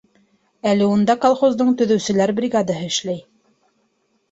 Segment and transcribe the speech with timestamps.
[0.71, 3.23] Әле унда колхоздың төҙөүселәр бригадаһы эшләй.